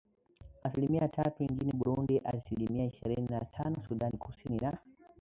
[0.63, 4.77] asilimia tatu nchini Burundi asilimia ishirni na tano Sudan Kusini na